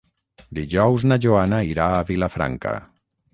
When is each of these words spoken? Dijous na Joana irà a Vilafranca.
Dijous 0.59 1.05
na 1.11 1.17
Joana 1.25 1.59
irà 1.73 1.91
a 1.99 2.01
Vilafranca. 2.09 2.75